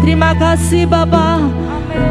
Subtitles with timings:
[0.00, 1.44] Terima kasih Bapa.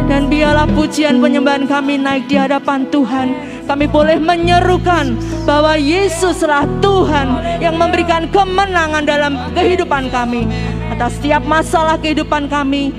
[0.05, 3.33] Dan biarlah pujian penyembahan kami naik di hadapan Tuhan.
[3.65, 10.45] Kami boleh menyerukan bahwa Yesuslah Tuhan yang memberikan kemenangan dalam kehidupan kami.
[10.93, 12.93] Atas setiap masalah kehidupan kami,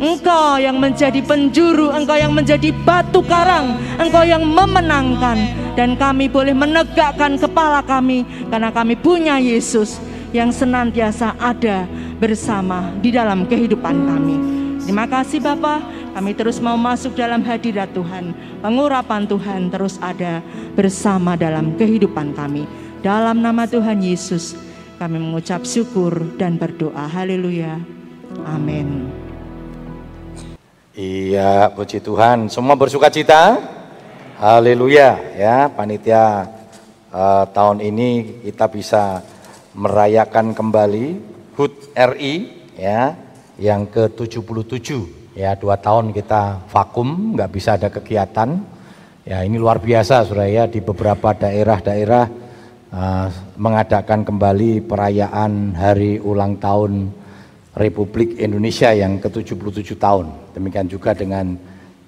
[0.00, 5.36] Engkau yang menjadi penjuru, Engkau yang menjadi batu karang, Engkau yang memenangkan.
[5.76, 9.98] Dan kami boleh menegakkan kepala kami karena kami punya Yesus
[10.34, 11.86] yang senantiasa ada
[12.18, 14.36] bersama di dalam kehidupan kami.
[14.82, 15.80] Terima kasih Bapak,
[16.18, 18.34] kami terus mau masuk dalam hadirat Tuhan.
[18.58, 20.42] Pengurapan Tuhan terus ada
[20.74, 22.66] bersama dalam kehidupan kami.
[22.98, 24.58] Dalam nama Tuhan Yesus,
[24.98, 27.06] kami mengucap syukur dan berdoa.
[27.06, 27.78] Haleluya.
[28.42, 29.06] Amin.
[30.98, 32.50] Iya, puji Tuhan.
[32.50, 33.62] Semua bersuka cita?
[34.42, 35.14] Haleluya.
[35.38, 36.50] Ya, panitia
[37.14, 39.22] uh, tahun ini kita bisa
[39.74, 41.06] merayakan kembali
[41.58, 42.34] HUT RI
[42.78, 43.18] ya
[43.58, 44.88] yang ke-77
[45.34, 48.62] ya dua tahun kita vakum nggak bisa ada kegiatan.
[49.24, 52.24] Ya ini luar biasa Suraya di beberapa daerah-daerah
[52.92, 53.26] uh,
[53.56, 57.08] mengadakan kembali perayaan hari ulang tahun
[57.74, 60.54] Republik Indonesia yang ke-77 tahun.
[60.54, 61.56] Demikian juga dengan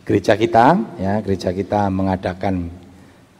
[0.06, 2.70] gereja kita ya gereja kita mengadakan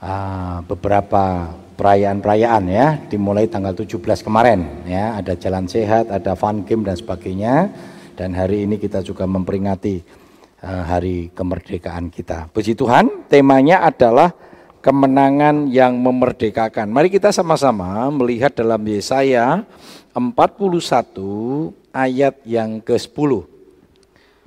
[0.03, 5.21] uh, beberapa perayaan-perayaan ya dimulai tanggal 17 kemarin ya.
[5.21, 7.71] Ada jalan sehat ada fun game dan sebagainya.
[8.17, 10.01] Dan hari ini kita juga memperingati
[10.65, 12.49] uh, hari kemerdekaan kita.
[12.49, 14.33] Puji Tuhan temanya adalah
[14.81, 16.89] kemenangan yang memerdekakan.
[16.89, 19.69] Mari kita sama-sama melihat dalam Yesaya
[20.17, 23.57] 41 ayat yang ke-10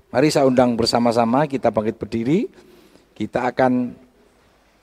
[0.10, 2.50] mari saya undang bersama-sama kita bangkit berdiri.
[3.14, 3.94] Kita akan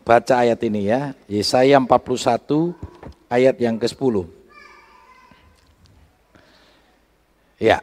[0.07, 1.19] baca ayat ini ya.
[1.27, 2.79] Yesaya 41
[3.27, 4.23] ayat yang ke-10.
[7.59, 7.83] Ya.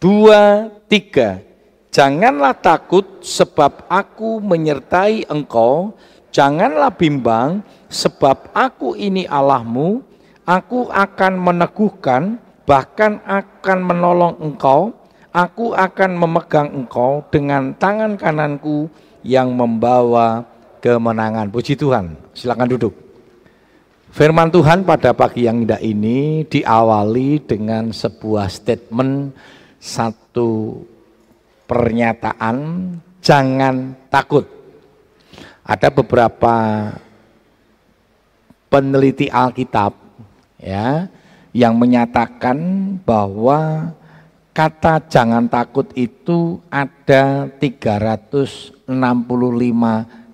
[0.00, 1.44] Dua, tiga.
[1.92, 5.92] Janganlah takut sebab aku menyertai engkau.
[6.32, 7.60] Janganlah bimbang
[7.92, 10.00] sebab aku ini Allahmu.
[10.48, 14.96] Aku akan meneguhkan bahkan akan menolong engkau.
[15.30, 18.90] Aku akan memegang engkau dengan tangan kananku
[19.22, 20.49] yang membawa
[20.80, 21.52] kemenangan.
[21.52, 22.16] Puji Tuhan.
[22.32, 22.94] Silakan duduk.
[24.10, 29.30] Firman Tuhan pada pagi yang indah ini diawali dengan sebuah statement
[29.78, 30.82] satu
[31.70, 32.56] pernyataan
[33.22, 34.50] jangan takut.
[35.62, 36.90] Ada beberapa
[38.66, 39.94] peneliti Alkitab
[40.58, 41.06] ya
[41.54, 42.58] yang menyatakan
[43.06, 43.94] bahwa
[44.50, 48.90] kata jangan takut itu ada 365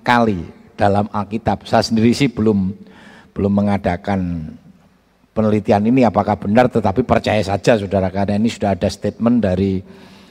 [0.06, 0.46] kali
[0.78, 1.66] dalam Alkitab.
[1.66, 2.70] Saya sendiri sih belum
[3.34, 4.54] belum mengadakan
[5.34, 9.82] penelitian ini apakah benar tetapi percaya saja Saudara karena ini sudah ada statement dari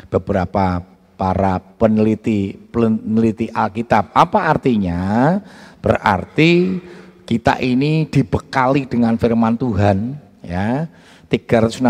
[0.08, 0.80] beberapa
[1.20, 4.16] para peneliti peneliti Alkitab.
[4.16, 5.36] Apa artinya?
[5.84, 6.80] Berarti
[7.28, 10.86] kita ini dibekali dengan firman Tuhan ya
[11.26, 11.82] 365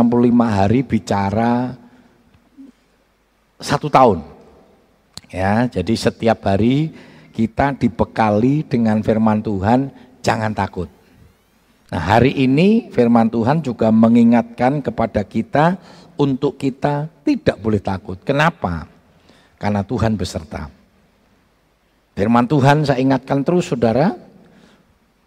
[0.48, 1.76] hari bicara
[3.60, 4.24] satu tahun
[5.28, 6.96] ya jadi setiap hari
[7.36, 9.92] kita dibekali dengan firman Tuhan,
[10.24, 10.88] jangan takut.
[11.92, 15.76] Nah, hari ini firman Tuhan juga mengingatkan kepada kita
[16.16, 18.16] untuk kita tidak boleh takut.
[18.24, 18.88] Kenapa?
[19.60, 20.72] Karena Tuhan beserta.
[22.16, 24.16] Firman Tuhan saya ingatkan terus saudara,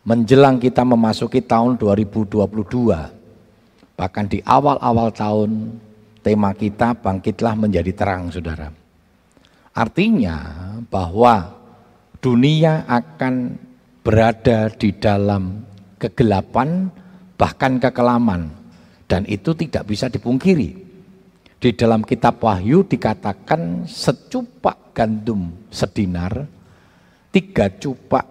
[0.08, 2.48] menjelang kita memasuki tahun 2022,
[3.92, 5.76] bahkan di awal-awal tahun,
[6.24, 8.72] tema kita bangkitlah menjadi terang saudara.
[9.76, 10.36] Artinya
[10.88, 11.57] bahwa
[12.18, 13.54] dunia akan
[14.02, 15.62] berada di dalam
[15.98, 16.90] kegelapan
[17.38, 18.50] bahkan kekelaman
[19.06, 20.86] dan itu tidak bisa dipungkiri.
[21.58, 26.46] Di dalam kitab Wahyu dikatakan secupak gandum sedinar,
[27.34, 28.26] tiga cupak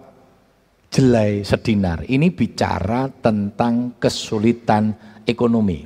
[0.88, 2.08] jelai sedinar.
[2.08, 4.96] Ini bicara tentang kesulitan
[5.28, 5.84] ekonomi.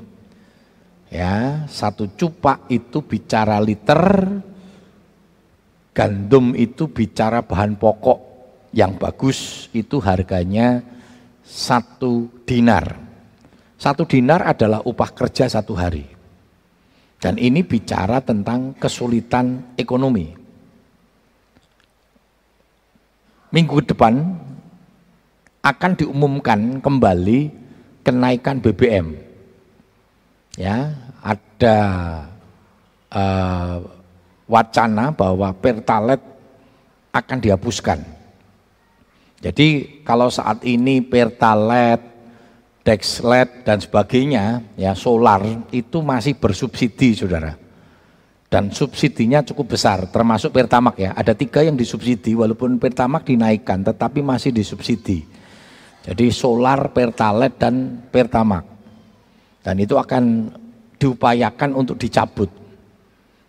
[1.10, 4.00] Ya, satu cupak itu bicara liter,
[5.92, 8.18] Gandum itu bicara bahan pokok
[8.72, 10.80] yang bagus itu harganya
[11.44, 12.96] satu dinar.
[13.76, 16.08] Satu dinar adalah upah kerja satu hari.
[17.20, 20.32] Dan ini bicara tentang kesulitan ekonomi.
[23.52, 24.32] Minggu depan
[25.60, 27.40] akan diumumkan kembali
[28.00, 29.14] kenaikan BBM.
[30.56, 31.78] Ya, ada
[33.12, 34.01] uh,
[34.52, 36.20] wacana bahwa pertalite
[37.16, 38.04] akan dihapuskan.
[39.40, 42.12] Jadi kalau saat ini pertalite,
[42.82, 47.54] dexlet dan sebagainya ya solar itu masih bersubsidi Saudara.
[48.52, 54.20] dan subsidinya cukup besar termasuk Pertamak ya ada tiga yang disubsidi walaupun Pertamak dinaikkan tetapi
[54.20, 55.24] masih disubsidi
[56.04, 58.66] jadi solar Pertalite dan Pertamak
[59.62, 60.52] dan itu akan
[60.98, 62.50] diupayakan untuk dicabut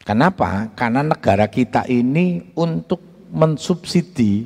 [0.04, 4.46] kenapa karena negara kita ini untuk mensubsidi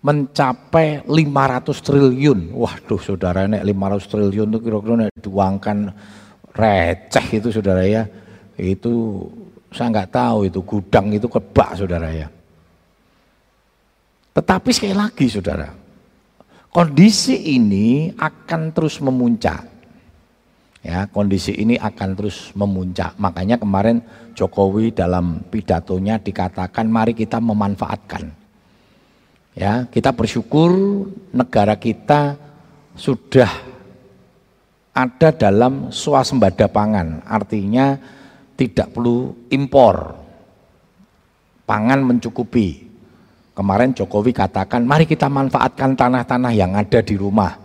[0.00, 5.78] mencapai 500 triliun waduh saudara nek 500 triliun itu kira-kira diuangkan
[6.56, 8.04] receh itu saudara ya
[8.56, 9.26] itu
[9.70, 12.28] saya nggak tahu itu gudang itu kebak saudara ya.
[14.34, 15.70] Tetapi sekali lagi saudara,
[16.70, 19.69] kondisi ini akan terus memuncak.
[20.80, 23.12] Ya, kondisi ini akan terus memuncak.
[23.20, 24.00] Makanya kemarin
[24.32, 28.32] Jokowi dalam pidatonya dikatakan mari kita memanfaatkan.
[29.52, 30.72] Ya, kita bersyukur
[31.36, 32.40] negara kita
[32.96, 33.50] sudah
[34.96, 37.28] ada dalam swasembada pangan.
[37.28, 38.00] Artinya
[38.56, 40.16] tidak perlu impor.
[41.68, 42.88] Pangan mencukupi.
[43.52, 47.59] Kemarin Jokowi katakan, mari kita manfaatkan tanah-tanah yang ada di rumah.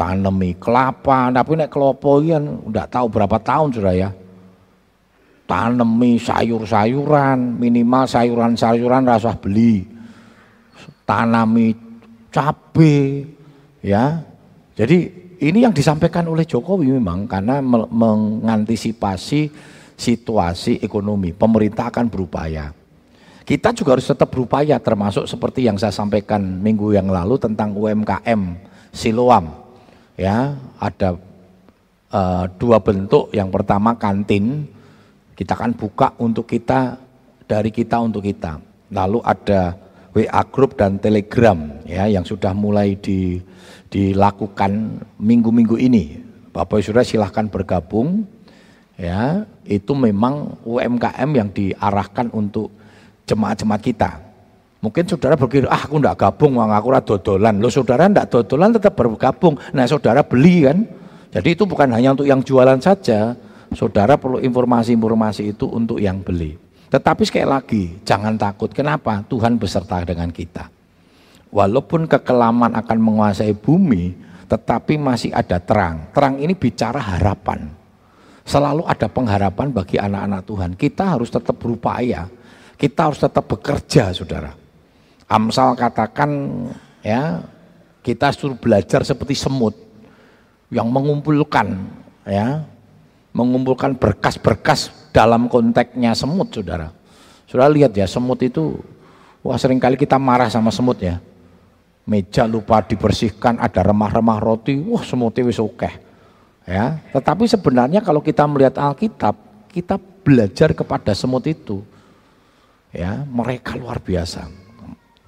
[0.00, 4.08] Tanami kelapa, tapi nek kelopo kan udah tahu berapa tahun sudah ya.
[5.44, 9.84] Tanami sayur-sayuran, minimal sayuran-sayuran rasa beli.
[11.04, 11.76] Tanami
[12.32, 13.28] cabe,
[13.84, 14.24] ya.
[14.72, 14.98] Jadi
[15.44, 19.52] ini yang disampaikan oleh Jokowi memang karena mengantisipasi
[20.00, 21.36] situasi ekonomi.
[21.36, 22.72] Pemerintah akan berupaya.
[23.44, 28.40] Kita juga harus tetap berupaya termasuk seperti yang saya sampaikan minggu yang lalu tentang UMKM
[28.96, 29.59] Siloam.
[30.20, 31.16] Ya, ada
[32.12, 33.32] uh, dua bentuk.
[33.32, 34.68] Yang pertama kantin,
[35.32, 37.00] kita akan buka untuk kita
[37.48, 38.60] dari kita untuk kita.
[38.92, 39.80] Lalu ada
[40.12, 41.56] WA group dan Telegram
[41.88, 43.40] ya yang sudah mulai di,
[43.88, 46.20] dilakukan minggu-minggu ini.
[46.52, 48.28] Bapak Ibu Saudara silahkan bergabung
[49.00, 52.68] ya itu memang UMKM yang diarahkan untuk
[53.24, 54.10] jemaat-jemaat kita.
[54.80, 57.60] Mungkin saudara berpikir, ah aku enggak gabung, wang aku dodolan.
[57.60, 59.60] Lo saudara enggak dodolan tetap bergabung.
[59.76, 60.78] Nah saudara beli kan.
[61.30, 63.36] Jadi itu bukan hanya untuk yang jualan saja.
[63.76, 66.56] Saudara perlu informasi-informasi itu untuk yang beli.
[66.90, 68.72] Tetapi sekali lagi, jangan takut.
[68.72, 69.22] Kenapa?
[69.28, 70.66] Tuhan beserta dengan kita.
[71.54, 74.16] Walaupun kekelaman akan menguasai bumi,
[74.50, 76.10] tetapi masih ada terang.
[76.10, 77.70] Terang ini bicara harapan.
[78.42, 80.70] Selalu ada pengharapan bagi anak-anak Tuhan.
[80.74, 82.26] Kita harus tetap berupaya.
[82.74, 84.59] Kita harus tetap bekerja, saudara.
[85.30, 86.30] Amsal katakan,
[87.06, 87.46] ya,
[88.02, 89.78] kita suruh belajar seperti semut
[90.74, 91.78] yang mengumpulkan,
[92.26, 92.66] ya,
[93.30, 96.90] mengumpulkan berkas-berkas dalam konteksnya semut, saudara.
[97.46, 98.74] Saudara lihat ya, semut itu,
[99.46, 101.22] wah sering kali kita marah sama semut ya.
[102.10, 105.78] Meja lupa dibersihkan, ada remah-remah roti, wah semutnya wis oke.
[105.78, 106.10] Okay
[106.70, 109.34] Ya, tetapi sebenarnya kalau kita melihat Alkitab,
[109.74, 111.82] kita belajar kepada semut itu.
[112.94, 114.46] Ya, mereka luar biasa.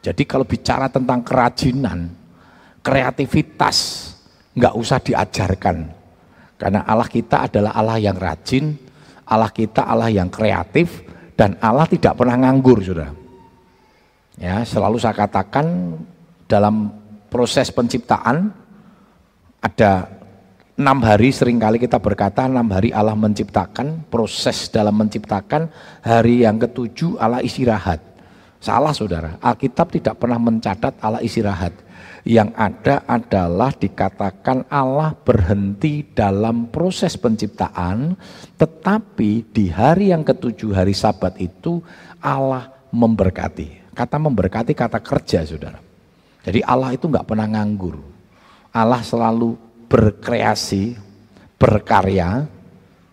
[0.02, 2.10] Jadi kalau bicara tentang kerajinan,
[2.82, 4.10] kreativitas,
[4.58, 5.76] nggak usah diajarkan.
[6.58, 8.75] Karena Allah kita adalah Allah yang rajin,
[9.31, 11.06] Allah kita Allah yang kreatif,
[11.38, 13.10] dan Allah tidak pernah nganggur, sudah.
[14.43, 15.96] Ya, selalu saya katakan
[16.50, 16.90] dalam
[17.31, 18.50] proses penciptaan
[19.62, 20.10] ada
[20.75, 25.70] enam hari sering kali kita berkata enam hari Allah menciptakan proses dalam menciptakan
[26.02, 28.12] hari yang ketujuh Allah istirahat
[28.62, 29.42] salah saudara.
[29.42, 31.75] Alkitab tidak pernah mencatat Allah istirahat.
[32.23, 38.14] Yang ada adalah dikatakan Allah berhenti dalam proses penciptaan
[38.54, 41.83] tetapi di hari yang ketujuh hari sabat itu
[42.23, 43.90] Allah memberkati.
[43.90, 45.83] Kata memberkati kata kerja saudara.
[46.47, 47.99] Jadi Allah itu nggak pernah nganggur.
[48.71, 49.59] Allah selalu
[49.90, 50.97] berkreasi,
[51.59, 52.47] berkarya,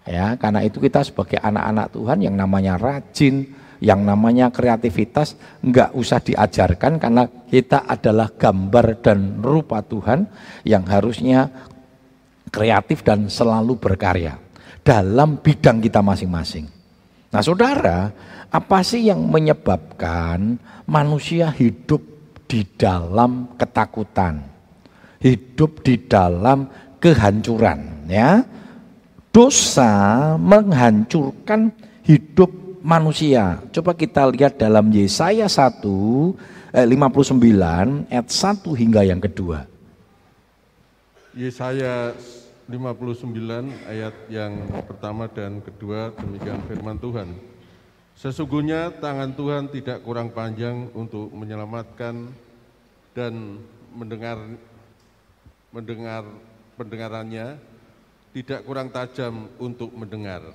[0.08, 0.38] ya.
[0.40, 7.00] Karena itu kita sebagai anak-anak Tuhan yang namanya rajin, yang namanya kreativitas nggak usah diajarkan
[7.00, 10.28] karena kita adalah gambar dan rupa Tuhan
[10.68, 11.48] yang harusnya
[12.52, 14.36] kreatif dan selalu berkarya
[14.84, 16.68] dalam bidang kita masing-masing.
[17.30, 18.10] Nah, saudara,
[18.50, 20.58] apa sih yang menyebabkan
[20.90, 22.02] manusia hidup
[22.50, 24.50] di dalam ketakutan?
[25.20, 26.68] hidup di dalam
[26.98, 28.44] kehancuran ya.
[29.30, 31.70] Dosa menghancurkan
[32.02, 32.50] hidup
[32.84, 33.60] manusia.
[33.72, 35.84] Coba kita lihat dalam Yesaya 1
[36.76, 39.68] eh, 59 ayat 1 hingga yang kedua.
[41.36, 42.16] Yesaya
[42.70, 47.34] 59 ayat yang pertama dan kedua demikian firman Tuhan.
[48.20, 52.30] Sesungguhnya tangan Tuhan tidak kurang panjang untuk menyelamatkan
[53.16, 53.58] dan
[53.96, 54.38] mendengar
[55.72, 56.28] mendengar
[56.76, 57.58] pendengarannya
[58.36, 60.54] tidak kurang tajam untuk mendengar,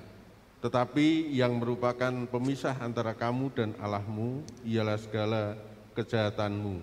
[0.65, 5.53] Tetapi yang merupakan pemisah antara kamu dan Allahmu ialah segala
[5.93, 6.81] kejahatanmu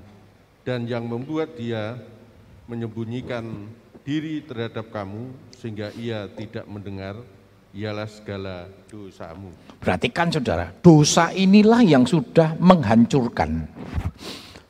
[0.63, 1.99] dan yang membuat dia
[2.71, 3.43] menyembunyikan
[4.07, 7.19] diri terhadap kamu sehingga ia tidak mendengar
[7.75, 9.51] ialah segala dosamu.
[9.83, 13.67] Perhatikan saudara, dosa inilah yang sudah menghancurkan.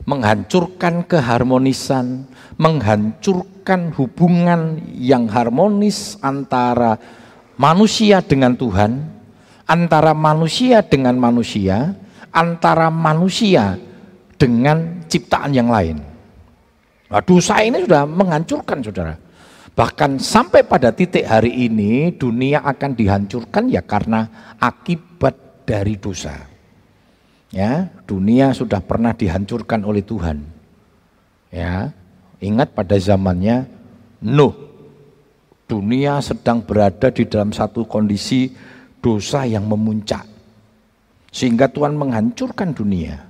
[0.08, 2.24] Menghancurkan keharmonisan,
[2.56, 6.96] menghancurkan hubungan yang harmonis antara
[7.56, 9.02] manusia dengan Tuhan,
[9.66, 11.96] antara manusia dengan manusia,
[12.32, 13.76] antara manusia
[14.40, 16.00] dengan ciptaan yang lain.
[17.12, 19.14] Nah, dosa ini sudah menghancurkan saudara.
[19.72, 26.48] Bahkan sampai pada titik hari ini dunia akan dihancurkan ya karena akibat dari dosa.
[27.52, 30.40] Ya, dunia sudah pernah dihancurkan oleh Tuhan.
[31.52, 31.92] Ya,
[32.40, 33.68] ingat pada zamannya
[34.24, 34.61] Nuh.
[35.72, 38.52] Dunia sedang berada di dalam satu kondisi
[39.00, 40.28] dosa yang memuncak.
[41.32, 43.24] Sehingga Tuhan menghancurkan dunia.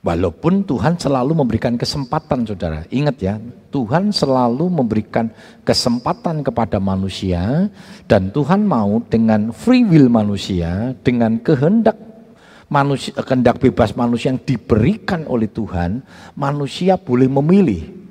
[0.00, 2.88] Walaupun Tuhan selalu memberikan kesempatan saudara.
[2.88, 3.36] Ingat ya,
[3.68, 5.28] Tuhan selalu memberikan
[5.68, 7.68] kesempatan kepada manusia.
[8.08, 11.94] Dan Tuhan mau dengan free will manusia, dengan kehendak
[12.72, 16.00] manusia, kehendak bebas manusia yang diberikan oleh Tuhan,
[16.34, 18.01] manusia boleh memilih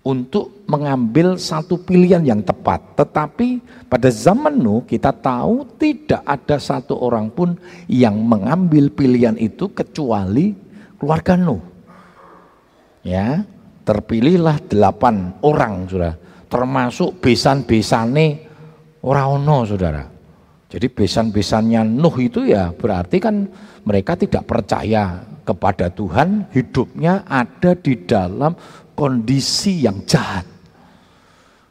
[0.00, 2.80] untuk mengambil satu pilihan yang tepat.
[2.96, 9.68] Tetapi pada zaman Nuh kita tahu tidak ada satu orang pun yang mengambil pilihan itu
[9.72, 10.56] kecuali
[10.96, 11.60] keluarga Nuh.
[13.00, 13.44] Ya,
[13.84, 16.14] terpilihlah delapan orang sudah,
[16.52, 18.44] termasuk besan-besane
[19.00, 20.04] orang ono saudara.
[20.70, 23.48] Jadi besan-besannya Nuh itu ya berarti kan
[23.82, 28.54] mereka tidak percaya kepada Tuhan, hidupnya ada di dalam
[29.00, 30.44] kondisi yang jahat.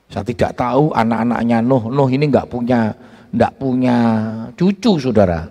[0.09, 2.89] Saya tidak tahu anak-anaknya Nuh, Nuh ini nggak punya
[3.29, 3.97] nggak punya
[4.57, 5.45] cucu saudara.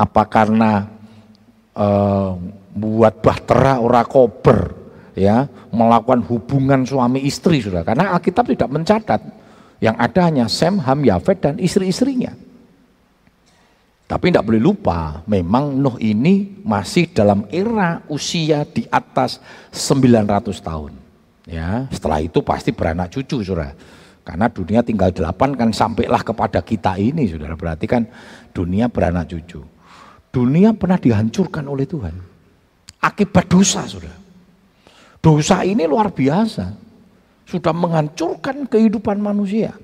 [0.00, 0.88] Apa karena
[1.76, 2.32] uh,
[2.72, 4.72] buat bahtera ora kober
[5.12, 9.20] ya melakukan hubungan suami istri sudah karena Alkitab tidak mencatat
[9.84, 12.32] yang ada hanya Sem, Ham, Yafet dan istri-istrinya.
[14.08, 19.38] Tapi tidak boleh lupa, memang Nuh ini masih dalam era usia di atas
[19.70, 20.99] 900 tahun.
[21.48, 23.72] Ya, setelah itu pasti beranak cucu, Saudara.
[24.20, 27.56] Karena dunia tinggal delapan kan sampailah kepada kita ini, Saudara.
[27.56, 28.04] Berarti kan
[28.52, 29.64] dunia beranak cucu.
[30.30, 32.30] Dunia pernah dihancurkan oleh Tuhan
[33.00, 34.12] akibat dosa, sudah.
[35.20, 36.76] Dosa ini luar biasa.
[37.48, 39.74] Sudah menghancurkan kehidupan manusia.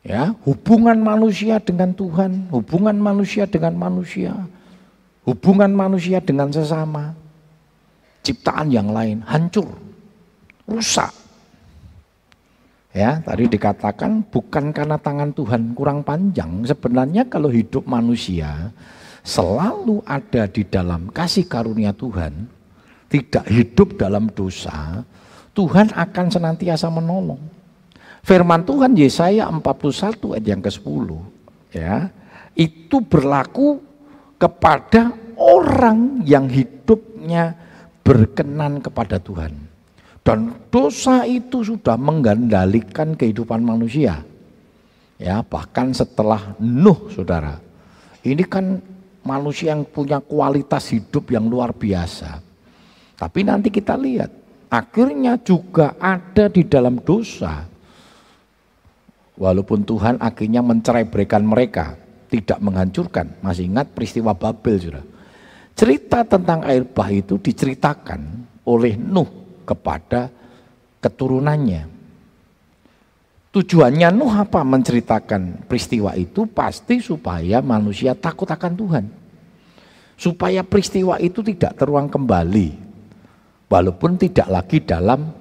[0.00, 4.32] Ya, hubungan manusia dengan Tuhan, hubungan manusia dengan manusia,
[5.28, 7.12] hubungan manusia dengan sesama,
[8.20, 9.68] ciptaan yang lain hancur,
[10.68, 11.12] rusak.
[12.90, 18.74] Ya, tadi dikatakan bukan karena tangan Tuhan kurang panjang, sebenarnya kalau hidup manusia
[19.22, 22.50] selalu ada di dalam kasih karunia Tuhan,
[23.06, 25.06] tidak hidup dalam dosa,
[25.54, 27.38] Tuhan akan senantiasa menolong.
[28.26, 31.06] Firman Tuhan Yesaya 41 ayat yang ke-10
[31.72, 32.10] ya,
[32.58, 33.80] itu berlaku
[34.34, 37.56] kepada orang yang hidupnya
[38.02, 39.52] berkenan kepada Tuhan.
[40.20, 44.20] Dan dosa itu sudah menggandalikan kehidupan manusia.
[45.16, 47.60] Ya, bahkan setelah Nuh, Saudara.
[48.20, 48.80] Ini kan
[49.24, 52.40] manusia yang punya kualitas hidup yang luar biasa.
[53.16, 54.32] Tapi nanti kita lihat,
[54.72, 57.68] akhirnya juga ada di dalam dosa.
[59.40, 61.08] Walaupun Tuhan akhirnya mencerai
[61.44, 61.96] mereka,
[62.28, 63.40] tidak menghancurkan.
[63.40, 65.04] Masih ingat peristiwa Babel sudah.
[65.80, 68.20] Cerita tentang air bah itu diceritakan
[68.68, 70.28] oleh Nuh kepada
[71.00, 71.88] keturunannya.
[73.48, 79.04] Tujuannya Nuh apa menceritakan peristiwa itu pasti supaya manusia takut akan Tuhan.
[80.20, 82.76] Supaya peristiwa itu tidak teruang kembali.
[83.72, 85.32] Walaupun tidak lagi dalam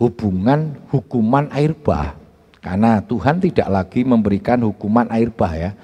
[0.00, 2.16] hubungan hukuman air bah.
[2.64, 5.76] Karena Tuhan tidak lagi memberikan hukuman air bah ya.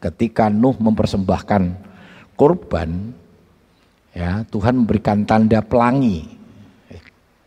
[0.00, 1.76] Ketika Nuh mempersembahkan
[2.32, 3.20] korban,
[4.12, 6.28] ya Tuhan memberikan tanda pelangi.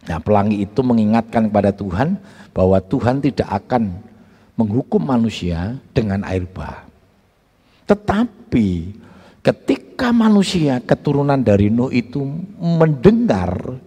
[0.06, 2.18] Nah pelangi itu mengingatkan kepada Tuhan
[2.54, 3.98] bahwa Tuhan tidak akan
[4.54, 6.86] menghukum manusia dengan air bah.
[7.90, 8.70] Tetapi
[9.42, 12.22] ketika manusia keturunan dari Nuh itu
[12.58, 13.82] mendengar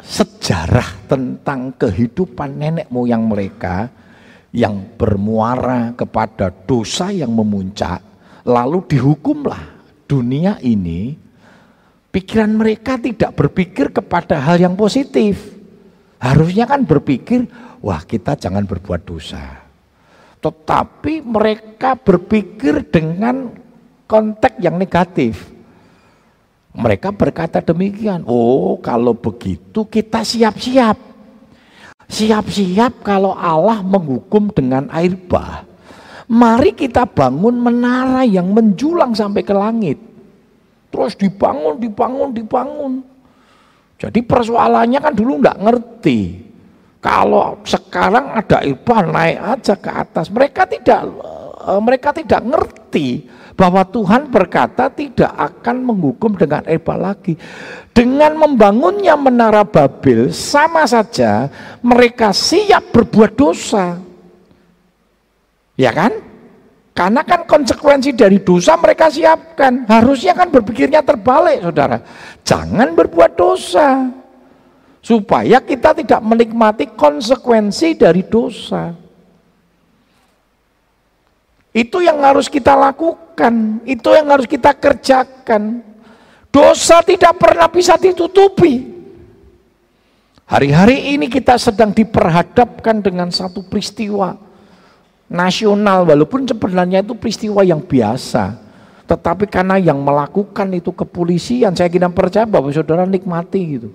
[0.00, 3.90] sejarah tentang kehidupan nenek moyang mereka
[4.54, 8.00] yang bermuara kepada dosa yang memuncak,
[8.46, 9.75] lalu dihukumlah
[10.06, 11.18] dunia ini,
[12.14, 15.56] pikiran mereka tidak berpikir kepada hal yang positif
[16.16, 17.44] Harusnya kan berpikir,
[17.84, 19.62] wah kita jangan berbuat dosa.
[20.40, 23.52] Tetapi mereka berpikir dengan
[24.08, 25.52] konteks yang negatif.
[26.76, 30.96] Mereka berkata demikian, oh kalau begitu kita siap-siap.
[32.06, 35.66] Siap-siap kalau Allah menghukum dengan air bah.
[36.26, 39.98] Mari kita bangun menara yang menjulang sampai ke langit.
[40.90, 42.92] Terus dibangun, dibangun, dibangun.
[43.96, 46.20] Jadi persoalannya kan dulu nggak ngerti.
[46.98, 50.26] Kalau sekarang ada air bah naik aja ke atas.
[50.26, 51.00] Mereka tidak
[51.62, 57.38] eh, mereka tidak ngerti bahwa Tuhan berkata tidak akan menghukum dengan Eba lagi.
[57.94, 61.48] Dengan membangunnya menara Babel sama saja
[61.80, 64.05] mereka siap berbuat dosa.
[65.76, 66.12] Ya kan?
[66.96, 69.84] Karena kan konsekuensi dari dosa mereka siapkan.
[69.84, 72.00] Harusnya kan berpikirnya terbalik saudara.
[72.40, 74.08] Jangan berbuat dosa.
[75.04, 78.96] Supaya kita tidak menikmati konsekuensi dari dosa.
[81.76, 85.84] Itu yang harus kita lakukan, itu yang harus kita kerjakan.
[86.48, 88.96] Dosa tidak pernah bisa ditutupi.
[90.48, 94.45] Hari-hari ini kita sedang diperhadapkan dengan satu peristiwa
[95.26, 98.62] nasional, walaupun sebenarnya itu peristiwa yang biasa.
[99.06, 103.90] Tetapi karena yang melakukan itu kepolisian, saya kira percaya bahwa saudara nikmati gitu.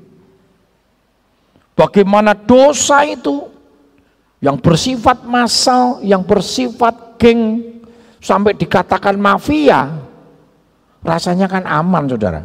[1.75, 3.51] Bagaimana dosa itu
[4.39, 7.59] yang bersifat massal, yang bersifat geng,
[8.23, 9.99] sampai dikatakan mafia,
[11.03, 12.41] rasanya kan aman saudara.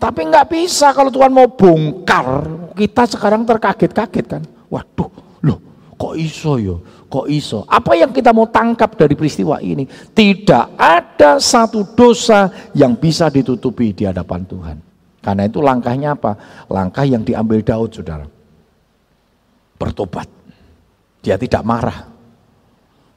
[0.00, 4.42] Tapi nggak bisa kalau Tuhan mau bongkar, kita sekarang terkaget-kaget kan.
[4.72, 5.10] Waduh,
[5.44, 5.58] loh
[5.94, 6.82] kok iso yo,
[7.14, 7.62] kok iso.
[7.70, 9.86] Apa yang kita mau tangkap dari peristiwa ini?
[9.86, 14.76] Tidak ada satu dosa yang bisa ditutupi di hadapan Tuhan.
[15.22, 16.34] Karena itu langkahnya apa?
[16.66, 18.26] Langkah yang diambil Daud saudara.
[19.78, 20.26] Bertobat.
[21.22, 22.10] Dia tidak marah.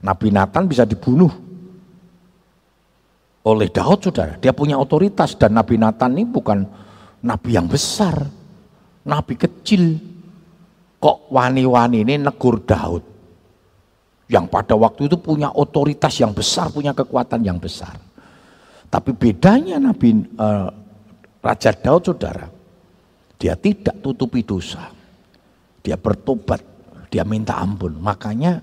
[0.05, 1.33] Nabi Nathan bisa dibunuh
[3.49, 4.37] oleh Daud saudara.
[4.37, 6.61] Dia punya otoritas dan Nabi Nathan ini bukan
[7.25, 8.29] nabi yang besar,
[9.09, 9.97] nabi kecil.
[10.97, 13.16] Kok wani-wani ini negur Daud?
[14.27, 17.95] Yang pada waktu itu punya otoritas yang besar, punya kekuatan yang besar.
[18.87, 20.67] Tapi bedanya Nabi uh,
[21.39, 22.47] Raja Daud saudara,
[23.39, 24.91] dia tidak tutupi dosa.
[25.79, 26.59] Dia bertobat,
[27.07, 27.95] dia minta ampun.
[28.03, 28.59] Makanya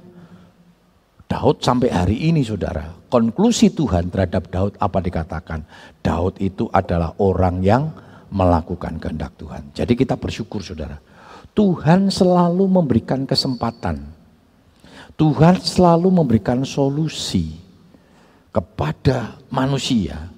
[1.25, 5.61] Daud sampai hari ini saudara, konklusi Tuhan terhadap Daud apa dikatakan?
[6.05, 7.89] Daud itu adalah orang yang
[8.29, 9.73] melakukan kehendak Tuhan.
[9.73, 11.01] Jadi kita bersyukur saudara.
[11.55, 14.14] Tuhan selalu memberikan kesempatan.
[15.15, 17.55] Tuhan selalu memberikan solusi
[18.51, 20.31] kepada manusia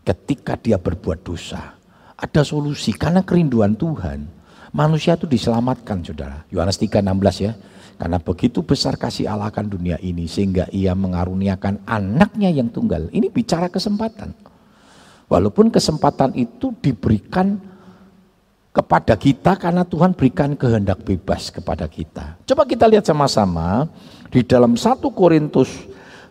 [0.00, 1.76] ketika dia berbuat dosa.
[2.16, 4.24] Ada solusi karena kerinduan Tuhan.
[4.72, 6.44] Manusia itu diselamatkan saudara.
[6.48, 7.52] Yohanes 3:16 ya.
[7.98, 13.10] Karena begitu besar kasih Allah akan dunia ini sehingga ia mengaruniakan anaknya yang tunggal.
[13.10, 14.32] Ini bicara kesempatan.
[15.28, 17.60] Walaupun kesempatan itu diberikan
[18.72, 22.36] kepada kita karena Tuhan berikan kehendak bebas kepada kita.
[22.44, 23.88] Coba kita lihat sama-sama
[24.28, 25.72] di dalam 1 Korintus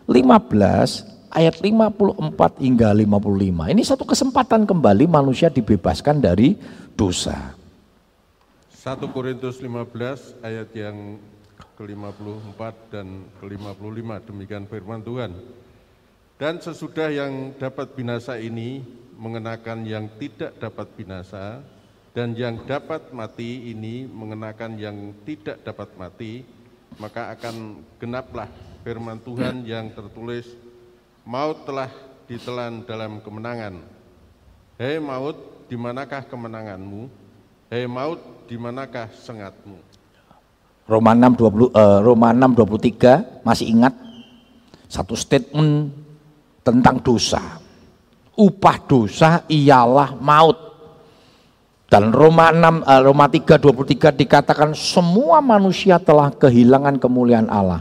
[0.06, 3.74] 15 ayat 54 hingga 55.
[3.74, 6.56] Ini satu kesempatan kembali manusia dibebaskan dari
[6.96, 7.52] dosa.
[8.72, 11.20] 1 Korintus 15 ayat yang
[11.76, 13.06] ke-54 dan
[13.42, 15.32] ke-55 demikian firman Tuhan.
[16.38, 18.82] Dan sesudah yang dapat binasa ini
[19.18, 21.58] mengenakan yang tidak dapat binasa
[22.16, 26.32] dan yang dapat mati ini mengenakan yang tidak dapat mati,
[26.96, 28.48] maka akan genaplah
[28.82, 30.48] firman Tuhan yang tertulis,
[31.28, 31.92] maut telah
[32.24, 33.80] ditelan dalam kemenangan.
[34.80, 35.36] Hei maut,
[35.68, 37.08] di manakah kemenanganmu?
[37.68, 39.76] Hei maut, di manakah sengatmu?
[40.88, 43.92] Roma 6 20 uh, Roma 6 23 masih ingat
[44.88, 45.92] satu statement
[46.64, 47.60] tentang dosa.
[48.32, 50.67] Upah dosa ialah maut.
[51.88, 57.80] Dan Roma 6 uh, Roma 3 23 dikatakan semua manusia telah kehilangan kemuliaan Allah.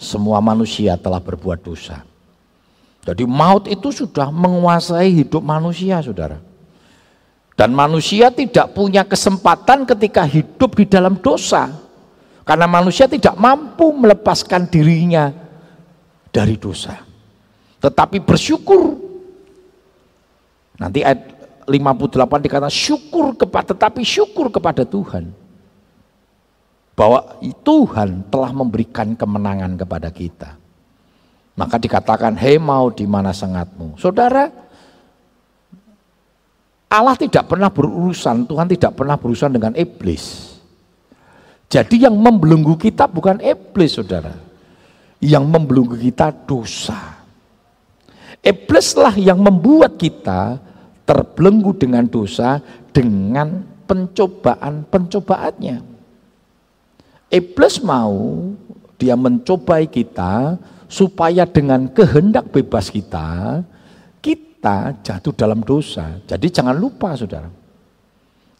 [0.00, 2.00] Semua manusia telah berbuat dosa.
[3.04, 6.40] Jadi maut itu sudah menguasai hidup manusia, Saudara.
[7.52, 11.68] Dan manusia tidak punya kesempatan ketika hidup di dalam dosa
[12.42, 15.30] karena manusia tidak mampu melepaskan dirinya
[16.32, 17.04] dari dosa.
[17.78, 18.98] Tetapi bersyukur.
[20.80, 21.31] Nanti ayat
[21.66, 25.30] 58 dikatakan syukur kepada tetapi syukur kepada Tuhan.
[26.92, 30.60] Bahwa Tuhan telah memberikan kemenangan kepada kita.
[31.56, 33.96] Maka dikatakan, hei mau di mana sangatmu.
[33.96, 34.48] Saudara,
[36.92, 40.52] Allah tidak pernah berurusan, Tuhan tidak pernah berurusan dengan iblis.
[41.72, 44.52] Jadi yang membelenggu kita bukan iblis saudara.
[45.22, 47.22] yang membelenggu kita dosa.
[48.42, 50.58] Iblislah yang membuat kita
[51.06, 52.62] terbelenggu dengan dosa
[52.94, 55.78] dengan pencobaan-pencobaannya.
[57.32, 58.52] Iblis mau
[59.00, 63.60] dia mencobai kita supaya dengan kehendak bebas kita,
[64.20, 66.20] kita jatuh dalam dosa.
[66.28, 67.48] Jadi jangan lupa saudara.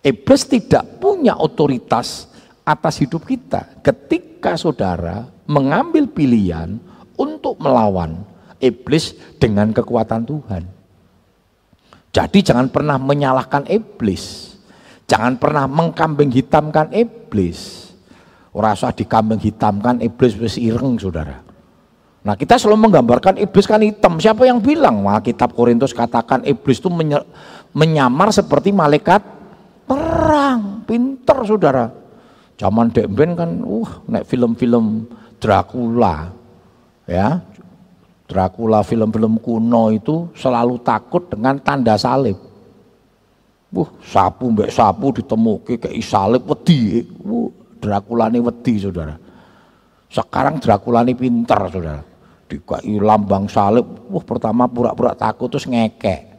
[0.03, 2.27] Iblis tidak punya otoritas
[2.67, 3.69] atas hidup kita.
[3.87, 6.81] Ketika saudara mengambil pilihan
[7.15, 8.25] untuk melawan
[8.63, 10.82] iblis dengan kekuatan Tuhan.
[12.13, 14.55] Jadi jangan pernah menyalahkan iblis.
[15.09, 17.89] Jangan pernah mengkambing hitamkan iblis.
[18.53, 21.41] Rasa dikambing hitamkan iblis wis ireng saudara.
[22.23, 24.21] Nah kita selalu menggambarkan iblis kan hitam.
[24.21, 25.09] Siapa yang bilang?
[25.09, 26.93] Wah kitab Korintus katakan iblis itu
[27.73, 29.25] menyamar seperti malaikat
[29.89, 30.85] perang.
[30.85, 31.89] Pinter saudara.
[32.61, 35.09] Zaman Demben kan, uh, nek film-film
[35.43, 36.31] Dracula,
[37.11, 37.43] ya,
[38.33, 42.41] Dracula film-film kuno itu selalu takut dengan tanda salib.
[43.73, 47.05] Uh, sapu mbek sapu ditemuke kayak salib wedi.
[47.21, 49.13] Uh, Dracula ini wedi, Saudara.
[50.09, 52.01] Sekarang Dracula ini pintar, Saudara.
[52.49, 56.33] Dikai lambang salib, uh, pertama pura-pura takut terus ngekek.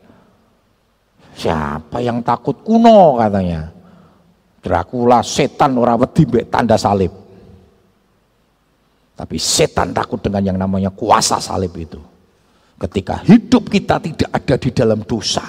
[1.38, 3.70] Siapa yang takut kuno katanya.
[4.66, 7.23] Dracula setan orang wedi mbek tanda salib.
[9.14, 12.02] Tapi setan takut dengan yang namanya kuasa salib itu.
[12.82, 15.46] Ketika hidup kita tidak ada di dalam dosa,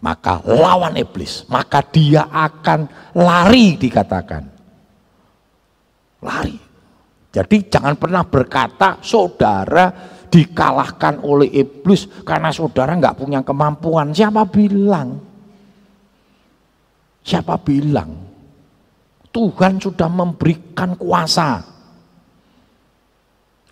[0.00, 4.42] maka lawan iblis, maka dia akan lari dikatakan.
[6.24, 6.56] Lari.
[7.34, 9.92] Jadi jangan pernah berkata saudara
[10.32, 14.10] dikalahkan oleh iblis karena saudara nggak punya kemampuan.
[14.10, 15.20] Siapa bilang?
[17.24, 18.33] Siapa bilang?
[19.34, 21.66] Tuhan sudah memberikan kuasa.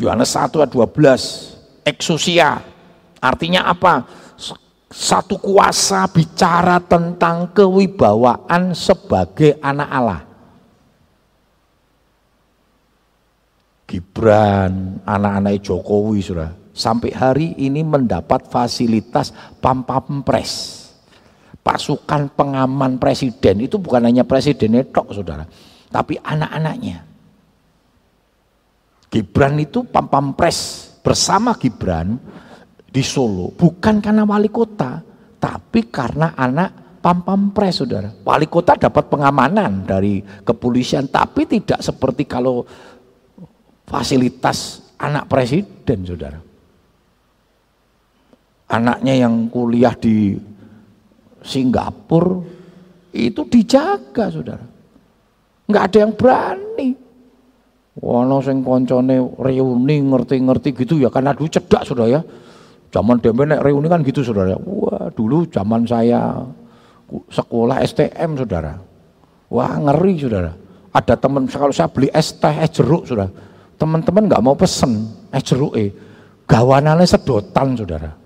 [0.03, 2.59] Yohanes 1 ayat 12, eksosia.
[3.23, 4.03] Artinya apa?
[4.91, 10.23] Satu kuasa bicara tentang kewibawaan sebagai anak Allah.
[13.87, 20.82] Gibran, anak-anak Jokowi sudah sampai hari ini mendapat fasilitas pampapres
[21.63, 25.47] pasukan pengaman presiden itu bukan hanya presiden tok saudara,
[25.89, 27.07] tapi anak-anaknya.
[29.13, 32.17] Gibran itu pampres bersama Gibran
[32.93, 35.01] di Solo bukan karena wali kota,
[35.39, 38.09] tapi karena anak pampres saudara.
[38.23, 42.65] Wali kota dapat pengamanan dari kepolisian, tapi tidak seperti kalau
[43.85, 46.41] fasilitas anak presiden saudara.
[48.73, 50.33] Anaknya yang kuliah di
[51.43, 52.41] Singapura
[53.13, 54.65] itu dijaga saudara.
[55.69, 56.89] Enggak ada yang berani.
[57.93, 62.21] Wono sing koncone reuni ngerti-ngerti gitu ya karena dulu cedak saudara ya.
[62.93, 64.57] Zaman demen reuni kan gitu saudara.
[64.57, 66.41] Wah dulu zaman saya
[67.29, 68.81] sekolah STM saudara.
[69.53, 70.53] Wah ngeri saudara.
[70.93, 73.29] Ada teman kalau saya beli es teh es jeruk saudara.
[73.77, 75.93] Teman-teman nggak mau pesen es jeruk eh.
[76.49, 78.22] Gawanannya sedotan saudara.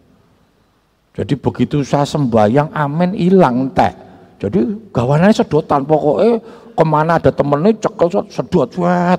[1.17, 3.89] Jadi begitu saya sembayang amin hilang teh.
[4.37, 6.45] Jadi gawanannya sedotan pokoknya
[6.77, 8.69] ke mana ada temennya cekel sedot.
[8.77, 9.17] Wah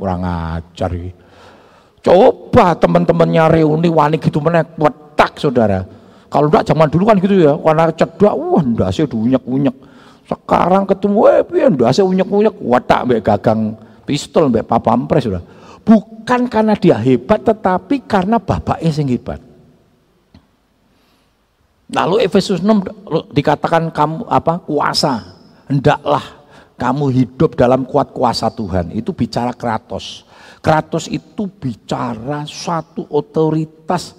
[0.00, 0.88] kurang ajar.
[2.00, 5.84] Coba teman-temannya reuni wani gitu mana wetak saudara.
[6.32, 9.76] Kalau enggak zaman dulu kan gitu ya, warna cedok, wah ndase diunyek-unyek.
[10.24, 13.76] Sekarang ketemu, eh piye ndase unyek-unyek, watak mbek gagang
[14.08, 15.44] pistol mbek papampres sudah.
[15.84, 19.51] Bukan karena dia hebat tetapi karena bapaknya sing hebat.
[21.92, 24.56] Lalu Efesus 6 dikatakan kamu apa?
[24.64, 25.36] kuasa.
[25.68, 26.24] Hendaklah
[26.80, 28.96] kamu hidup dalam kuat kuasa Tuhan.
[28.96, 30.24] Itu bicara Kratos.
[30.64, 34.16] Kratos itu bicara suatu otoritas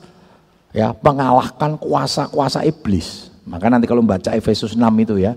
[0.70, 3.34] ya mengalahkan kuasa-kuasa iblis.
[3.44, 5.34] Maka nanti kalau baca Efesus 6 itu ya,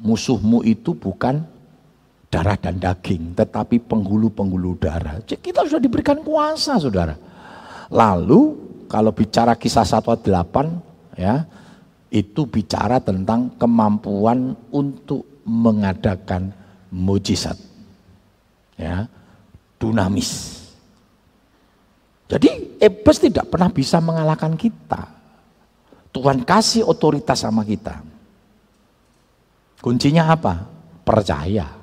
[0.00, 1.42] musuhmu itu bukan
[2.28, 5.20] darah dan daging, tetapi penghulu-penghulu darah.
[5.24, 7.16] Kita sudah diberikan kuasa, saudara.
[7.88, 11.44] Lalu kalau bicara kisah 1 8 ya,
[12.08, 16.50] itu bicara tentang kemampuan untuk mengadakan
[16.88, 17.56] mujizat.
[18.80, 19.06] Ya,
[19.76, 20.64] dunamis.
[22.28, 25.16] Jadi iblis tidak pernah bisa mengalahkan kita.
[26.12, 28.00] Tuhan kasih otoritas sama kita.
[29.80, 30.64] Kuncinya apa?
[31.04, 31.78] Percaya.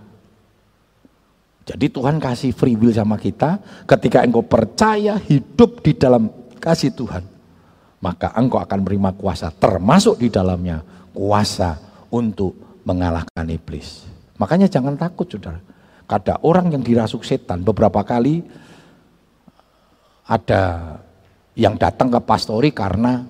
[1.65, 3.57] Jadi Tuhan kasih free will sama kita.
[3.89, 6.29] Ketika engkau percaya hidup di dalam
[6.65, 7.21] kasih Tuhan,
[8.01, 10.81] maka engkau akan menerima kuasa, termasuk di dalamnya
[11.13, 11.77] kuasa
[12.09, 14.09] untuk mengalahkan iblis.
[14.41, 15.61] Makanya jangan takut saudara.
[16.05, 18.45] Kada orang yang dirasuk setan beberapa kali
[20.29, 20.93] ada
[21.57, 23.25] yang datang ke pastori karena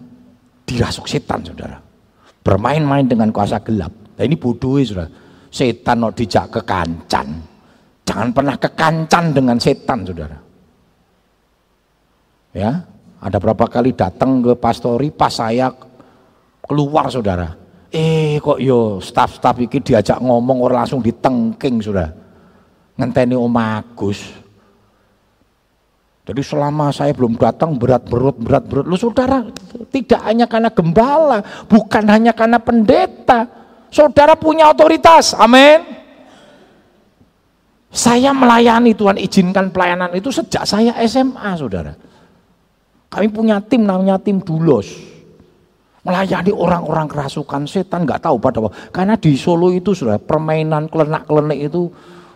[0.68, 1.80] dirasuk setan saudara.
[2.44, 3.92] Bermain-main dengan kuasa gelap.
[4.16, 5.08] Nah ini bodoh saudara.
[5.48, 7.28] Setan no dijak ke kancan.
[8.04, 10.38] Jangan pernah kekancan dengan setan saudara.
[12.56, 12.72] Ya,
[13.20, 15.72] ada berapa kali datang ke pastori pas saya
[16.66, 17.56] keluar saudara.
[17.94, 22.12] Eh kok yo staff-staff iki diajak ngomong orang langsung ditengking saudara.
[22.96, 24.20] Ngenteni Om Agus.
[26.26, 28.86] Jadi selama saya belum datang berat berat berat berat.
[28.90, 29.46] Lu saudara
[29.94, 33.46] tidak hanya karena gembala, bukan hanya karena pendeta.
[33.94, 35.38] Saudara punya otoritas.
[35.38, 35.86] Amin.
[37.96, 41.96] Saya melayani Tuhan izinkan pelayanan itu sejak saya SMA, saudara.
[43.16, 44.92] Kami punya tim namanya tim Dulos.
[46.04, 48.92] Melayani orang-orang kerasukan setan nggak tahu pada waktu.
[48.92, 51.88] Karena di Solo itu sudah permainan kelenak-kelenik itu,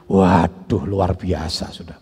[0.07, 1.99] waduh luar biasa sudah.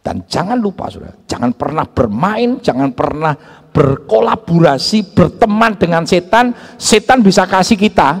[0.00, 3.36] Dan jangan lupa sudah, jangan pernah bermain, jangan pernah
[3.68, 6.56] berkolaborasi, berteman dengan setan.
[6.80, 8.16] Setan bisa kasih kita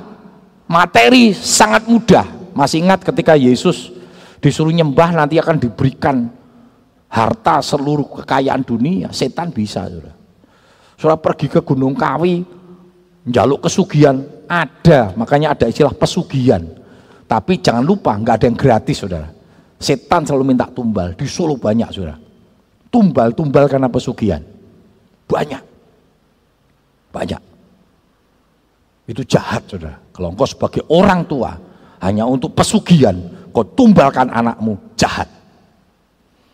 [0.68, 2.28] materi sangat mudah.
[2.52, 3.96] Masih ingat ketika Yesus
[4.44, 6.28] disuruh nyembah nanti akan diberikan
[7.10, 10.14] harta seluruh kekayaan dunia setan bisa saudara.
[10.94, 12.46] Saudara pergi ke Gunung Kawi
[13.26, 15.10] jaluk kesugihan ada.
[15.18, 16.62] Makanya ada istilah pesugihan.
[17.26, 19.28] Tapi jangan lupa nggak ada yang gratis saudara.
[19.80, 21.14] Setan selalu minta tumbal.
[21.18, 22.18] Di Solo banyak saudara.
[22.90, 24.42] Tumbal-tumbal karena pesugihan.
[25.30, 25.62] Banyak.
[27.10, 27.42] Banyak.
[29.10, 29.98] Itu jahat saudara.
[30.10, 31.54] Kalau engkau sebagai orang tua
[32.02, 33.16] hanya untuk pesugihan
[33.50, 35.26] kau tumbalkan anakmu jahat.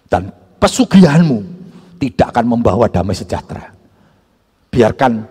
[0.06, 1.38] Dan pesugihanmu
[1.96, 3.72] tidak akan membawa damai sejahtera.
[4.68, 5.24] Biarkan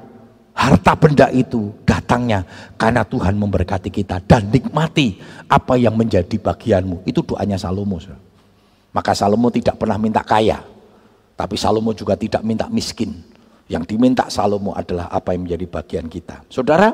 [0.55, 2.47] harta benda itu datangnya
[2.79, 5.19] karena Tuhan memberkati kita dan nikmati
[5.51, 7.05] apa yang menjadi bagianmu.
[7.05, 7.99] Itu doanya Salomo.
[8.95, 10.63] Maka Salomo tidak pernah minta kaya,
[11.35, 13.11] tapi Salomo juga tidak minta miskin.
[13.67, 16.45] Yang diminta Salomo adalah apa yang menjadi bagian kita.
[16.47, 16.93] Saudara,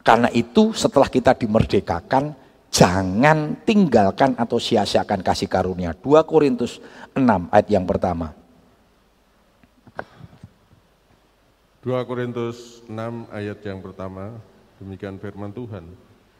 [0.00, 2.32] karena itu setelah kita dimerdekakan,
[2.80, 5.92] jangan tinggalkan atau sia-siakan kasih karunia.
[5.92, 6.80] 2 Korintus
[7.12, 8.32] 6 ayat yang pertama.
[11.84, 14.32] 2 Korintus 6 ayat yang pertama,
[14.80, 15.84] demikian firman Tuhan.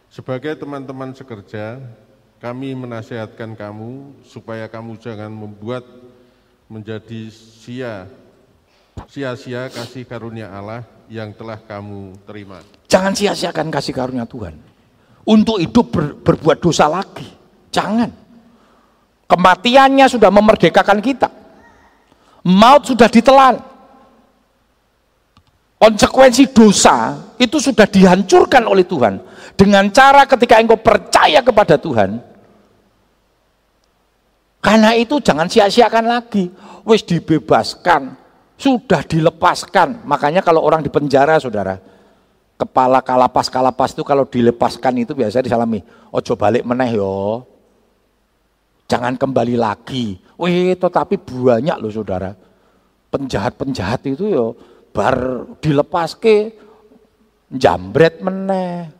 [0.09, 1.76] Sebagai teman-teman sekerja,
[2.40, 5.85] kami menasihatkan kamu supaya kamu jangan membuat
[6.72, 8.09] menjadi sia
[9.12, 12.64] sia-sia kasih karunia Allah yang telah kamu terima.
[12.88, 14.70] Jangan sia-siakan kasih karunia Tuhan
[15.24, 17.26] untuk hidup ber, berbuat dosa lagi.
[17.70, 18.11] Jangan.
[19.30, 21.28] Kematiannya sudah memerdekakan kita.
[22.46, 23.61] Maut sudah ditelan.
[25.80, 29.22] Konsekuensi dosa itu sudah dihancurkan oleh Tuhan.
[29.56, 32.20] Dengan cara ketika engkau percaya kepada Tuhan.
[34.61, 36.52] Karena itu jangan sia-siakan lagi.
[36.85, 38.18] Wis dibebaskan.
[38.61, 40.04] Sudah dilepaskan.
[40.04, 41.80] Makanya kalau orang di penjara saudara
[42.61, 45.81] kepala kalapas kalapas itu kalau dilepaskan itu biasa disalami.
[46.12, 47.49] Ojo balik meneh yo.
[48.85, 50.20] Jangan kembali lagi.
[50.37, 52.37] Wih tetapi banyak loh saudara.
[53.09, 54.53] Penjahat penjahat itu yo
[54.92, 56.53] bar dilepas ke
[57.49, 58.92] jambret meneh.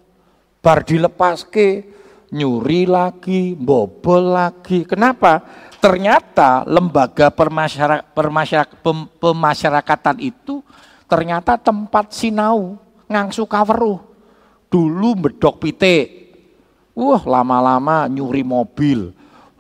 [0.65, 1.85] Bar dilepas ke
[2.33, 4.89] nyuri lagi bobol lagi.
[4.89, 5.43] Kenapa?
[5.81, 8.71] Ternyata lembaga permasyarak, permasyarak,
[9.17, 10.61] pemasyarakatan itu
[11.09, 12.79] ternyata tempat sinau
[13.11, 13.99] ngangsu kaweruh.
[14.71, 16.31] Dulu medok pitik.
[16.95, 19.11] Wah, lama-lama nyuri mobil.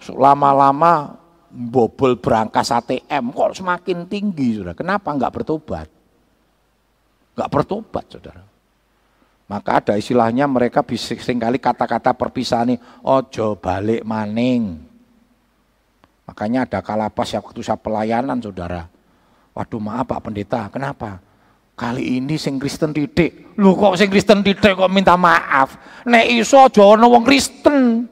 [0.06, 1.18] Lama-lama
[1.50, 4.72] bobol berangkas ATM kok semakin tinggi sudah.
[4.78, 5.90] Kenapa enggak bertobat?
[7.34, 8.46] Enggak bertobat, Saudara.
[9.50, 14.78] Maka ada istilahnya mereka bisa kali kata-kata perpisahan ini, ojo balik maning.
[16.30, 18.86] Makanya ada kalapas ya waktu saya pelayanan saudara.
[19.50, 21.18] Waduh maaf Pak Pendeta, kenapa?
[21.80, 23.56] Kali ini sing Kristen titik.
[23.56, 25.80] Lu kok sing Kristen titik kok minta maaf.
[26.04, 28.04] Nek iso aja wong Kristen.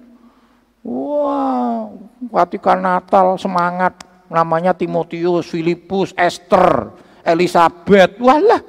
[0.89, 1.93] Wah,
[2.33, 4.09] Vatikan Natal semangat.
[4.33, 8.17] Namanya Timotius, Filipus, Esther, Elizabeth.
[8.17, 8.61] Walah,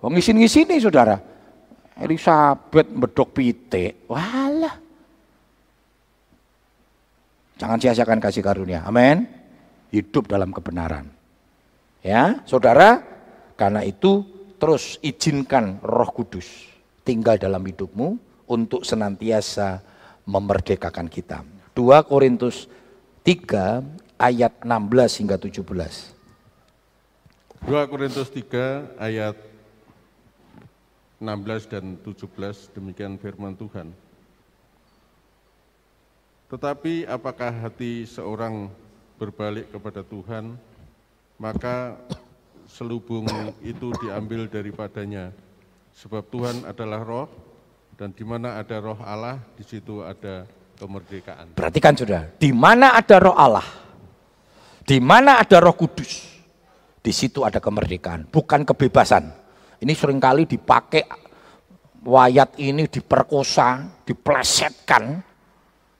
[0.00, 1.20] wong ngisin-ngisini saudara.
[2.00, 4.08] Elizabeth bedok pitik.
[4.08, 4.76] Walah.
[7.60, 8.84] Jangan sia-siakan kasih karunia.
[8.88, 9.24] Amin.
[9.92, 11.08] Hidup dalam kebenaran.
[12.04, 13.00] Ya, saudara,
[13.56, 16.48] karena itu terus izinkan Roh Kudus
[17.06, 18.18] tinggal dalam hidupmu
[18.50, 19.82] untuk senantiasa
[20.26, 21.46] memerdekakan kita.
[21.76, 22.66] 2 Korintus
[23.22, 23.84] 3
[24.18, 26.16] ayat 16 hingga 17.
[27.66, 29.36] 2 Korintus 3 ayat
[31.20, 33.92] 16 dan 17 demikian firman Tuhan.
[36.46, 38.70] Tetapi apakah hati seorang
[39.18, 40.54] berbalik kepada Tuhan,
[41.40, 41.98] maka
[42.66, 43.26] selubung
[43.62, 45.32] itu diambil daripadanya.
[45.96, 47.28] Sebab Tuhan adalah roh,
[47.96, 50.44] dan di mana ada roh Allah, di situ ada
[50.76, 51.56] kemerdekaan.
[51.56, 53.64] Perhatikan sudah, di mana ada roh Allah,
[54.84, 56.36] di mana ada roh kudus,
[57.00, 59.32] di situ ada kemerdekaan, bukan kebebasan.
[59.80, 61.08] Ini sering kali dipakai
[62.04, 65.24] wayat ini diperkosa, diplesetkan.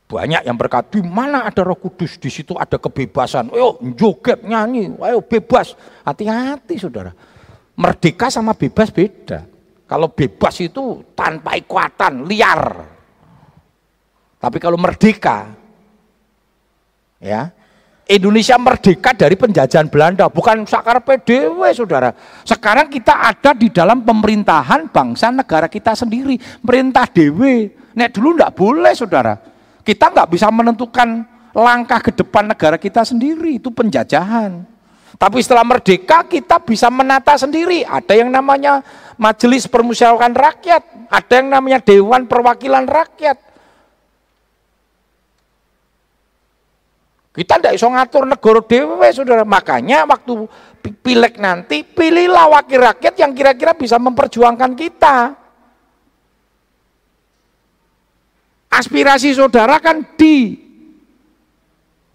[0.06, 3.50] Banyak yang berkata, di mana ada roh kudus, di situ ada kebebasan.
[3.50, 5.74] Ayo joget, nyanyi, ayo bebas.
[6.06, 7.10] Hati-hati saudara.
[7.74, 9.42] Merdeka sama bebas beda.
[9.86, 12.86] Kalau bebas itu tanpa ikuatan, liar.
[14.38, 15.50] Tapi kalau merdeka,
[17.18, 17.50] ya
[18.06, 22.14] Indonesia merdeka dari penjajahan Belanda, bukan sakar PDW, saudara.
[22.46, 27.74] Sekarang kita ada di dalam pemerintahan bangsa negara kita sendiri, perintah dewe.
[27.98, 29.34] Nek dulu enggak boleh, saudara.
[29.86, 31.22] Kita enggak bisa menentukan
[31.54, 34.66] langkah ke depan negara kita sendiri, itu penjajahan.
[35.14, 37.86] Tapi setelah merdeka kita bisa menata sendiri.
[37.86, 38.82] Ada yang namanya
[39.14, 43.38] Majelis Permusyawaratan Rakyat, ada yang namanya Dewan Perwakilan Rakyat.
[47.36, 49.44] Kita tidak bisa ngatur negara dewe, saudara.
[49.44, 50.48] Makanya waktu
[51.04, 55.36] pilek nanti, pilihlah wakil rakyat yang kira-kira bisa memperjuangkan kita.
[58.76, 60.04] Aspirasi saudara kan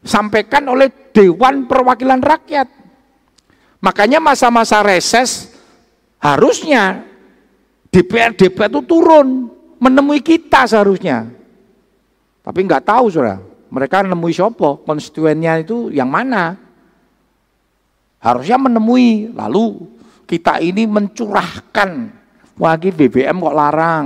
[0.05, 2.69] disampaikan oleh Dewan Perwakilan Rakyat.
[3.81, 5.57] Makanya masa-masa reses
[6.21, 7.01] harusnya
[7.89, 9.49] DPR-DPR itu turun
[9.81, 11.25] menemui kita seharusnya.
[12.45, 16.59] Tapi nggak tahu saudara mereka menemui sopo, konstituennya itu yang mana?
[18.19, 19.87] Harusnya menemui, lalu
[20.27, 22.11] kita ini mencurahkan,
[22.59, 24.05] wagi BBM kok larang,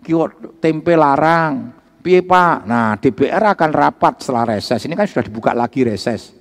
[0.00, 2.64] kok tempe larang, piye pak?
[2.64, 6.32] Nah DPR akan rapat setelah reses, ini kan sudah dibuka lagi reses.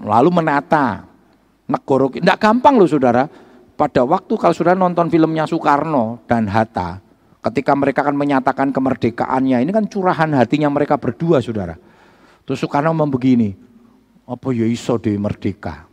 [0.00, 1.04] Lalu menata,
[1.66, 3.26] negara, tidak gampang loh saudara,
[3.74, 7.00] pada waktu kalau sudah nonton filmnya Soekarno dan Hatta,
[7.40, 11.72] Ketika mereka akan menyatakan kemerdekaannya, ini kan curahan hatinya mereka berdua, saudara.
[12.44, 13.56] Terus Soekarno ngomong begini,
[14.28, 15.88] apa ya iso di merdeka?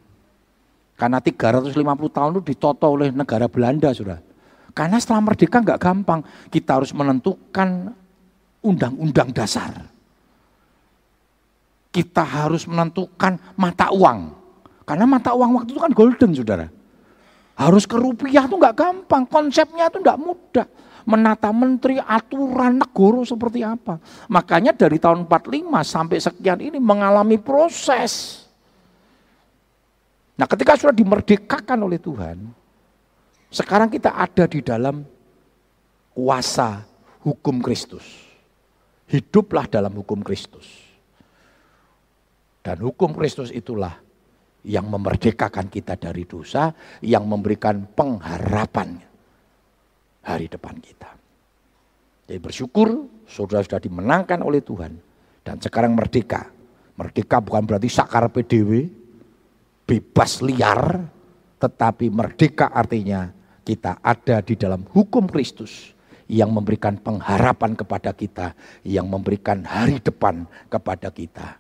[0.99, 1.71] Karena 350
[2.11, 4.19] tahun itu ditoto oleh negara Belanda, saudara.
[4.77, 6.21] Karena setelah merdeka nggak gampang,
[6.53, 7.97] kita harus menentukan
[8.61, 9.73] undang-undang dasar.
[11.89, 14.37] Kita harus menentukan mata uang.
[14.85, 16.69] Karena mata uang waktu itu kan golden, saudara.
[17.57, 20.67] Harus ke rupiah itu nggak gampang, konsepnya itu nggak mudah
[21.07, 23.97] menata menteri, aturan negara seperti apa.
[24.29, 28.43] Makanya dari tahun 45 sampai sekian ini mengalami proses.
[30.37, 32.37] Nah ketika sudah dimerdekakan oleh Tuhan,
[33.47, 35.03] sekarang kita ada di dalam
[36.11, 36.83] kuasa
[37.23, 38.03] hukum Kristus.
[39.07, 40.67] Hiduplah dalam hukum Kristus.
[42.59, 43.95] Dan hukum Kristus itulah
[44.67, 48.99] yang memerdekakan kita dari dosa, yang memberikan pengharapan
[50.27, 51.15] hari depan kita.
[52.27, 54.99] Jadi bersyukur saudara sudah dimenangkan oleh Tuhan
[55.47, 56.51] dan sekarang merdeka.
[56.99, 58.91] Merdeka bukan berarti sakar PDW,
[59.87, 61.07] bebas liar,
[61.63, 63.36] tetapi merdeka artinya
[63.67, 65.91] kita ada di dalam hukum Kristus
[66.31, 68.55] yang memberikan pengharapan kepada kita,
[68.87, 71.59] yang memberikan hari depan kepada kita.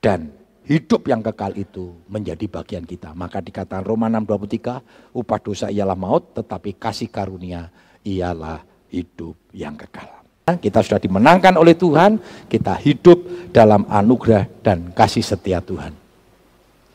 [0.00, 0.32] Dan
[0.64, 3.12] hidup yang kekal itu menjadi bagian kita.
[3.12, 4.80] Maka dikatakan Roma 6:23,
[5.12, 7.68] upah dosa ialah maut, tetapi kasih karunia
[8.00, 10.08] ialah hidup yang kekal.
[10.42, 12.18] Kita sudah dimenangkan oleh Tuhan,
[12.50, 15.94] kita hidup dalam anugerah dan kasih setia Tuhan.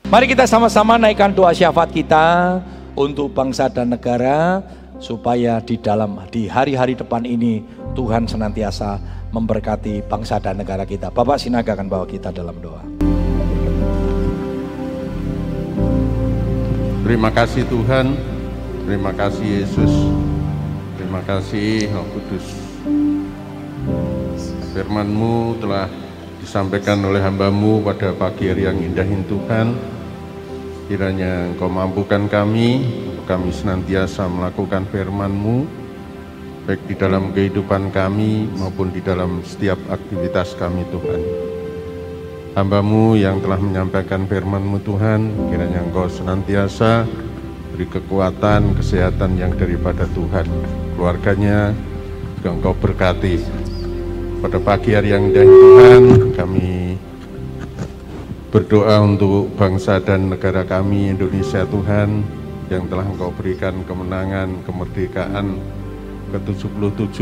[0.07, 2.59] Mari kita sama-sama naikkan doa syafaat kita
[2.97, 4.65] untuk bangsa dan negara
[4.97, 7.61] supaya di dalam di hari-hari depan ini
[7.93, 8.97] Tuhan senantiasa
[9.29, 11.13] memberkati bangsa dan negara kita.
[11.13, 12.81] Bapak Sinaga akan bawa kita dalam doa.
[17.05, 18.17] Terima kasih Tuhan,
[18.83, 19.93] terima kasih Yesus.
[20.97, 22.47] Terima kasih Roh Kudus.
[24.75, 25.87] Firmanmu telah
[26.43, 29.96] disampaikan oleh hambamu pada pagi hari yang indah ini Tuhan.
[30.87, 32.87] Kiranya Engkau mampukan kami,
[33.27, 35.67] kami senantiasa melakukan firmanmu,
[36.63, 41.21] baik di dalam kehidupan kami maupun di dalam setiap aktivitas kami Tuhan.
[42.55, 47.03] Hambamu yang telah menyampaikan firmanmu Tuhan, kiranya Engkau senantiasa
[47.75, 50.47] beri kekuatan, kesehatan yang daripada Tuhan
[50.97, 51.77] keluarganya
[52.41, 53.43] engkau berkati
[54.39, 56.86] pada pagi hari yang indah Tuhan kami
[58.47, 62.23] berdoa untuk bangsa dan negara kami Indonesia Tuhan
[62.71, 65.59] yang telah engkau berikan kemenangan kemerdekaan
[66.31, 67.19] ke-77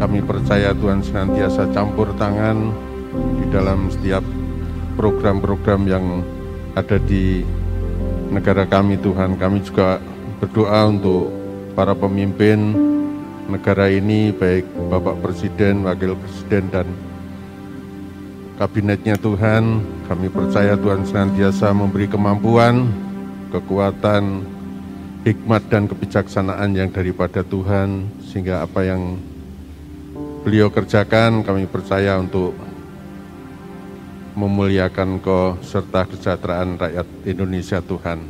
[0.00, 2.74] Kami percaya Tuhan senantiasa campur tangan
[3.12, 4.24] di dalam setiap
[4.96, 6.26] program-program yang
[6.74, 7.46] ada di
[8.32, 9.38] negara kami Tuhan.
[9.38, 10.02] Kami juga
[10.42, 11.30] berdoa untuk
[11.78, 12.74] para pemimpin
[13.46, 16.86] negara ini baik Bapak Presiden, Wakil Presiden dan
[18.62, 19.82] kabinetnya Tuhan.
[20.06, 22.86] Kami percaya Tuhan senantiasa memberi kemampuan,
[23.50, 24.46] kekuatan,
[25.26, 29.18] hikmat dan kebijaksanaan yang daripada Tuhan sehingga apa yang
[30.46, 32.54] beliau kerjakan kami percaya untuk
[34.38, 38.22] memuliakan kau serta kesejahteraan rakyat Indonesia Tuhan.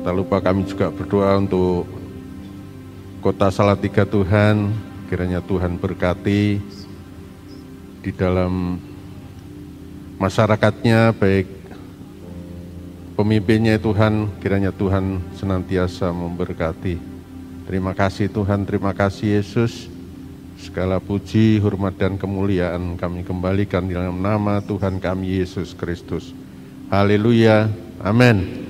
[0.00, 1.84] Tak lupa kami juga berdoa untuk
[3.20, 4.72] kota Salatiga Tuhan,
[5.12, 6.56] kiranya Tuhan berkati
[8.00, 8.80] di dalam
[10.18, 11.46] masyarakatnya baik
[13.18, 16.98] pemimpinnya Tuhan, kiranya Tuhan senantiasa memberkati.
[17.66, 19.90] Terima kasih Tuhan, terima kasih Yesus.
[20.58, 26.34] Segala puji, hormat, dan kemuliaan kami kembalikan dalam nama Tuhan kami Yesus Kristus.
[26.90, 27.70] Haleluya,
[28.02, 28.66] amin.